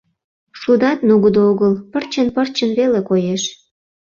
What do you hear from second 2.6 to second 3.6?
веле коеш.